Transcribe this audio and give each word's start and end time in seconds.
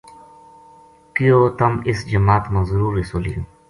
کہیو 1.15 1.39
تم 1.59 1.73
اس 1.89 1.99
جماعت 2.11 2.43
ما 2.53 2.61
ضرور 2.69 2.93
حصو 3.01 3.17
لیوں 3.23 3.45